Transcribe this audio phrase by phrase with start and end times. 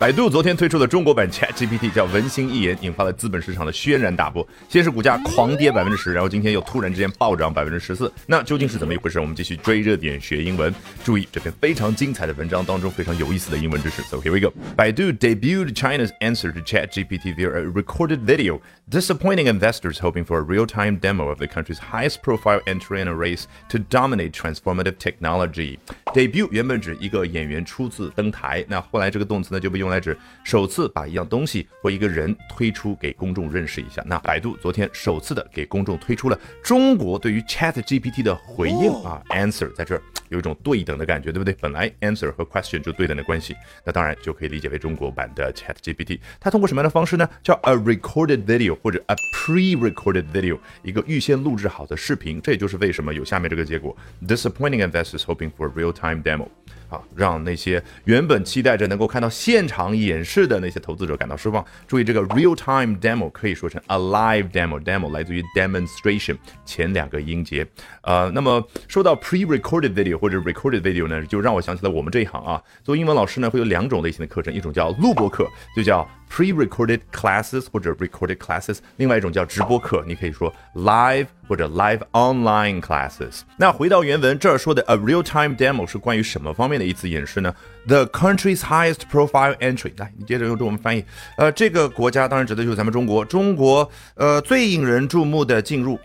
[0.00, 4.46] 百度昨天推出的中国版 Chat GPT 叫文心一言，引发了资本市场的轩然大波。
[4.68, 8.12] 先是股价狂跌百分之十，然后今天又突然之间暴涨百分之十四。
[8.24, 9.18] 那究竟是怎么一回事？
[9.18, 10.72] 我们继续追热点学英文。
[11.02, 14.00] 注意这篇非常精彩的文章当中非常有意思的英文知识。
[14.02, 14.54] So here we go.
[14.76, 20.38] Baidu debuted China's answer to Chat GPT via a recorded video, disappointing investors hoping for
[20.38, 25.80] a real-time demo of the country's highest-profile entry in a race to dominate transformative technology.
[26.14, 29.86] Debut 原本指一个演员初次登台，那后来这个动词呢就被用。
[29.88, 34.02] 用来指首次把一样东西或一个人推出给公众认识一下。
[34.06, 41.54] 那百度昨天首次的给公众推出了中国对于 Chat GPT 的回应啊，answer 在这儿有一种对等的感觉，对不对？
[41.60, 46.20] 本来 answer 和 question 就对等的关系，那当然就可以理解为中国版的 Chat GPT。
[46.38, 47.28] 它通过什么样的方式呢？
[47.42, 52.40] 叫 a recorded video 或者 a pre-recorded video，一个预先录制好的视频。
[52.42, 53.96] 这也就是为什么有下面这个结果
[54.26, 56.46] ：disappointing investors hoping for real-time demo。
[56.88, 61.64] 啊，让那些原本期待着能够看到现场演示的那些投资者感到失望。
[61.86, 67.66] 注意，这个 real time demo 可以说成 a live demo，demo 来自于 demonstration 前两个音节。
[68.02, 82.80] 呃，那么说到 pre-recorded video 或者 recorded video 呢，就让我想起了我们这一行啊，做英文老师呢会有两种类型的课程，一种叫录播课，就叫 pre-recorded classes 或者 recorded classes，另外一种叫直播课，你可以说 live 或者 live online
[82.80, 83.40] classes。
[83.56, 87.54] 那回到原文，这儿说的 a real time demo 是关于什么方面的一次演示呢
[87.86, 89.92] ？The country's highest profile entry。
[89.96, 91.04] 来，你接着用中文翻译。
[91.36, 93.24] 呃，这个国家当然指的就是咱们中国。
[93.24, 95.98] 中国呃最引人注目的进入，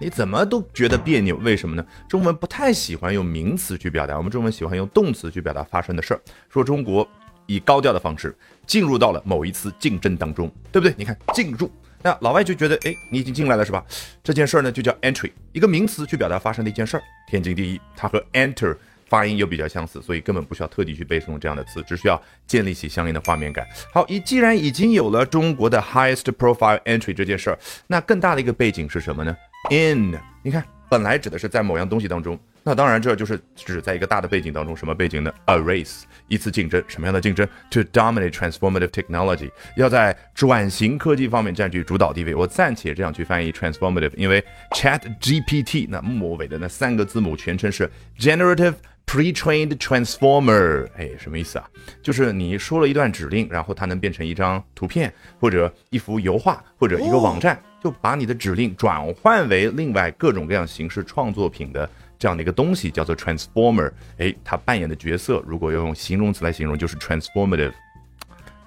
[0.00, 1.36] 你怎么都觉得别扭？
[1.36, 1.84] 为什么呢？
[2.08, 6.20] 中文不太喜欢用名词去表达，我们中文喜欢用动词去表达发生的事儿。
[6.48, 7.06] 说中国
[7.46, 10.94] 以高调的方式进入到了某一次竞争当中，对不对？
[10.96, 11.70] 你看进入。
[12.02, 13.84] 那老外就觉得，哎，你已经进来了是吧？
[14.22, 17.02] 这件事儿呢就叫 entry，一个名词去表达发生的一件事儿。
[17.28, 18.76] 天经地义，它和 enter
[19.08, 23.66] 发音又比较相似，所以根本不需要特地去背诵这样的词，只需要建立起相应的画面感。
[23.92, 27.58] 好，已既然已经有了中国的 highest profile entry 这件事儿，
[27.88, 29.36] 那更大的一个背景是什么呢
[29.70, 32.38] ？in，你看，本来指的是在某样东西当中。
[32.68, 42.34] 那当然，这就是指在一个大的背景当中，什么背景呢？A race，一次竞争，什么样的竞争？To dominate transformative technology，要在转型科技方面占据主导地位。
[42.34, 47.88] 我暂且这样去翻译 transformative，因为 Chat GPT 那末尾的那三个字母全称是
[48.18, 48.74] Generative
[49.06, 50.88] Pre-trained Transformer。
[50.96, 51.70] 哎，什么意思啊？
[52.02, 61.88] 就是你说了一段指令，然后它能变成一张图片，或者一幅油画，或者一个网站，就把你的指令转换为另外各种各样形式创作品的。
[62.18, 67.72] 这样的一个东西叫做 transformer，哎，它扮演的角色，如果要用形容词来形容，就是 transformative。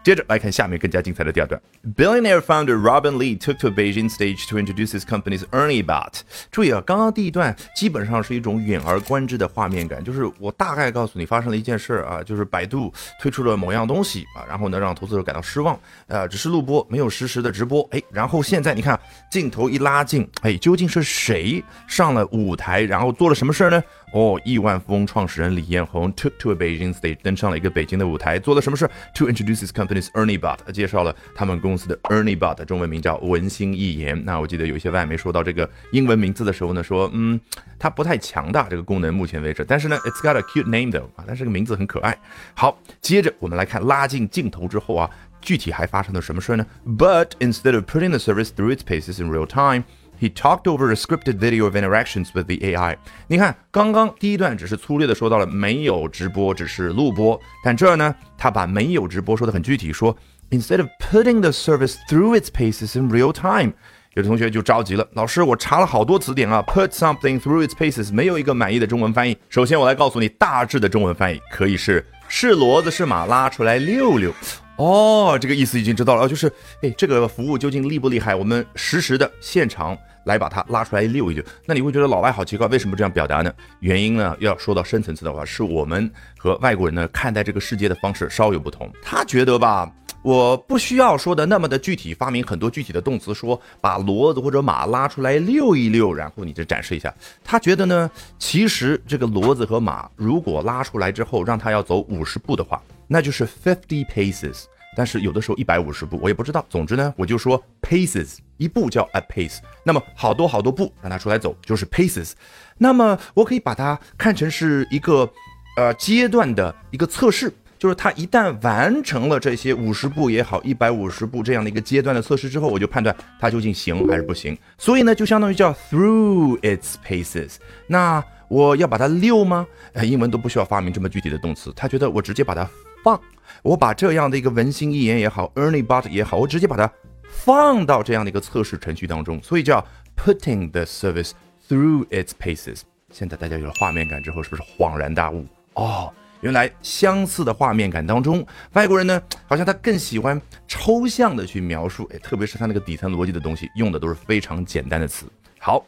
[0.04, 1.62] 接着来看下面更加精彩的第二段。
[1.96, 6.22] Billionaire founder Robin Lee took to a Beijing stage to introduce his company's earnie Bot。
[6.52, 17.88] 注意啊，刚刚第一段基本上是一种远而观之的画面感，就是我大概告诉你发生了一件事啊，就是百度推出了某样东西啊，然后呢让投资者感到失望，呃，只是录播，没有实时的直播。
[17.92, 19.00] 哎，然后现在你看
[19.30, 23.84] 镜头一拉近，哎，究竟是谁上了舞台，然后做了什么事儿呢？
[24.12, 34.20] 哦，亿万富翁创始人李彦宏 took to a Beijing stage，登上了一个北京的舞台，做了什么事？To introduce his company's Ernie Bot，介绍了他们公司的 Ernie Bot，中文名叫文心一言。
[34.26, 37.40] 那我记得有一些外媒说到这个英文名字的时候呢，说嗯，
[37.78, 39.64] 它不太强大这个功能，目前为止。
[39.64, 42.18] 但是呢，it's got a cute name though，啊，但是这个名字很可爱。
[42.56, 45.08] 好，接着我们来看拉近镜头之后啊，
[45.40, 49.84] 具体还发生了什么事呢？But instead of putting the service through its paces in real time。
[50.20, 52.98] He talked over a scripted video of interactions with the AI。
[53.28, 60.14] 你看，刚刚第一段只是粗略的说到了没有直播，只是录播，但这儿呢，他把没有直播说的很具体，说
[60.50, 63.72] instead of putting the service through its paces in real time。
[64.16, 69.38] 有的同学就着急了，老师，我查了好多词典啊，put something through its paces 没有一个满意的中文翻译。
[69.48, 74.34] 首先，我来告诉你大致的中文翻译，可以是是骡子是马拉出来溜溜。
[74.80, 76.52] 哦，这个意思已经知道了，就是
[76.82, 78.34] 哎，这个服务究竟厉不厉害？
[78.34, 79.96] 我们实时的现场。
[80.26, 83.52] 来把它拉出来溜一溜，那你会觉得老外好奇怪，为什么这样表达呢？
[83.80, 88.92] 原因呢，要说到深层次的话，是我们和外国人呢看待这个世界的方式稍有不同。
[89.02, 89.92] 他觉得吧，
[90.22, 97.12] 我不需要说的那么的具体，发明很多具体的动词，说把骡子或者马拉出来遛一遛，然后你就展示一下。
[97.44, 102.80] 他觉得呢，其实这个骡子和马如果拉出来之后，让他要走五十步的话，
[103.10, 104.64] 那就是 fifty paces。
[104.96, 106.66] 但是有的时候一百五十步，我也不知道。
[106.70, 109.60] 总之呢，我就说 paces，一步叫 a pace。
[109.84, 112.32] 那么好多好多步让它出来走就是 paces。
[112.78, 115.30] 那么我可以把它看成是一个
[115.78, 124.58] 呃阶段的一个测试，就是它一旦完成了这些五十步也好，一百五十步这样的一个阶段的测试之后，我就判断它究竟行还是不行。
[124.78, 127.54] 所以呢，就相当于叫 through its paces。
[127.88, 129.66] 那我要把它溜吗？
[129.94, 132.68] 呃，英文都不需要发明这么具体的动词，他觉得我直接把它
[133.04, 133.20] 放，
[133.64, 136.92] 我把这样的一个文心一言也好，Ernie Bot 也好，我直接把它
[137.30, 139.86] 放到这样的一个测试程序当中，所以叫
[140.16, 141.32] putting the service
[141.68, 142.82] through its paces。
[143.12, 145.46] 现在大家有了画面感之后，是不是恍然大悟？
[145.74, 155.26] 哦，原来相似的画面感当中，外国人呢，好像他更喜欢抽象的去描述，哎，特别是他那个底层逻辑的东西，用的都是非常简单的词。
[155.58, 155.86] 好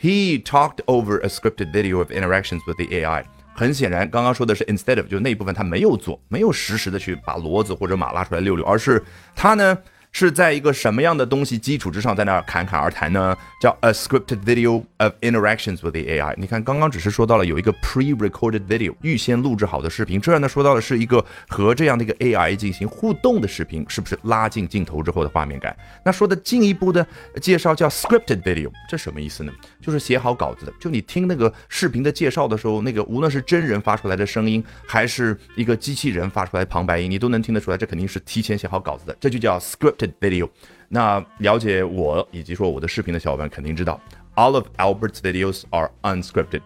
[0.00, 3.24] ，He talked over a scripted video of interactions with the AI。
[3.54, 9.02] 很显然，刚刚说的是 instead of，就那一部分他没有做，没有实时的去把骡子或者马拉出来遛遛，而是
[9.34, 9.78] 他呢。
[10.12, 13.34] 是在一个什么样的东西基础之上，在那儿侃侃而谈呢？
[13.60, 16.34] 叫 a scripted video of interactions with the AI。
[16.36, 25.74] 你看，刚刚只是说到了有一个 pre-recorded video，预先录制好的视频，这儿呢说到的是一个和这样的一个 AI 进行互动的视频，是不是拉近镜头之后的画面感？
[26.04, 27.06] 那说的进一步的
[27.40, 29.52] 介绍叫 scripted video，这什么意思呢？
[29.80, 30.72] 就是写好稿子的。
[30.78, 40.01] 就你听那个视频的介绍的时候，那个无论是真人发出来的声音，还是一个机器人发出来的旁白音，你都能听得出来，这肯定是提前写好稿子的，这就叫 script。
[40.20, 40.48] video，
[40.88, 44.00] 那了解我以及说我的视频的小伙伴肯定知道
[44.36, 46.62] ，all of Albert's videos are unscripted。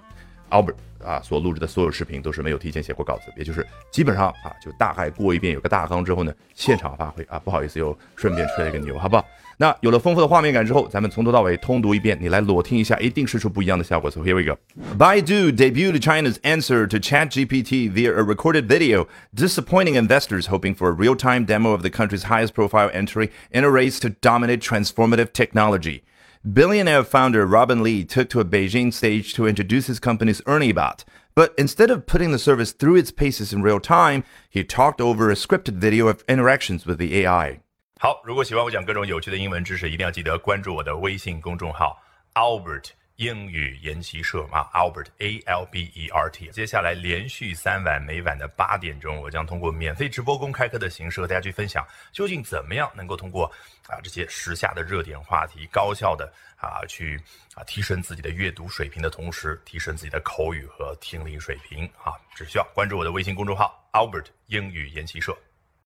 [0.51, 9.27] Albert 啊所录制的所有视频都是没有提前写过稿子，也就是基本上啊就大概过一遍有个大纲之后呢，现场发挥啊，不好意思又顺便吹了一个牛，好不好？
[9.58, 14.10] 那有了丰富的画面感之后，咱们从头到尾通读一遍，你来裸听一下，一定是出不一样的效果。
[14.10, 14.58] So here we go.
[14.98, 20.92] Baidu debuted China's answer to ChatGPT via a recorded video, disappointing investors hoping for a
[20.92, 26.04] real-time demo of the country's highest-profile entry in a race to dominate transformative technology.
[26.44, 31.04] Billionaire founder Robin Lee took to a Beijing stage to introduce his company's ErnieBot.
[31.36, 35.30] But instead of putting the service through its paces in real time, he talked over
[35.30, 37.60] a scripted video of interactions with the AI.
[37.99, 41.99] 好，如果喜欢我讲各种有趣的英文知识，一定要记得关注我的微信公众号
[42.35, 46.51] Albert 英语研习社啊，Albert A L B E R T。
[46.51, 53.51] 接下来连续三晚，每晚的八点钟，我将通过免费直播公开课的形式和大家去分享，究竟怎么样能够通过
[53.89, 57.19] 啊这些时下的热点话题，高效的啊去
[57.55, 65.35] 啊提升自己的阅读水平的同时，提升自己的口语和听力水平啊，只需要关注我的微信公众号 Albert 英语研习社。